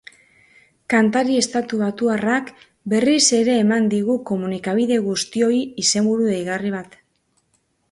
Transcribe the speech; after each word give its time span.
Kantari 0.93 1.35
estatubatuarrak 1.41 2.49
berriz 2.95 3.21
ere 3.41 3.59
eman 3.65 3.91
digu 3.93 4.17
komunikabide 4.31 4.99
guztioi 5.11 5.63
izenburu 5.85 6.29
deigarri 6.35 6.77
bat. 6.81 7.01